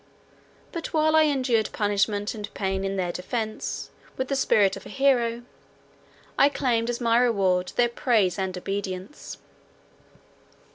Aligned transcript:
But 0.71 0.93
while 0.93 1.15
I 1.15 1.25
endured 1.25 1.69
punishment 1.73 2.33
and 2.33 2.51
pain 2.55 2.83
in 2.83 2.95
their 2.95 3.11
defence 3.11 3.91
with 4.17 4.29
the 4.29 4.35
spirit 4.35 4.75
of 4.75 4.87
an 4.87 4.93
hero, 4.93 5.43
I 6.39 6.49
claimed 6.49 6.89
as 6.89 6.99
my 6.99 7.19
reward 7.19 7.71
their 7.75 7.87
praise 7.87 8.39
and 8.39 8.57
obedience. 8.57 9.37